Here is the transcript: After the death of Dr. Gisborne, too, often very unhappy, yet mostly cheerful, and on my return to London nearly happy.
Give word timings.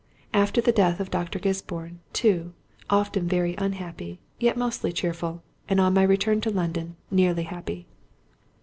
After 0.33 0.61
the 0.61 0.71
death 0.71 0.99
of 0.99 1.11
Dr. 1.11 1.37
Gisborne, 1.37 1.99
too, 2.11 2.53
often 2.89 3.27
very 3.27 3.53
unhappy, 3.59 4.19
yet 4.39 4.57
mostly 4.57 4.91
cheerful, 4.91 5.43
and 5.69 5.79
on 5.79 5.93
my 5.93 6.01
return 6.01 6.41
to 6.41 6.49
London 6.49 6.95
nearly 7.11 7.43
happy. 7.43 7.85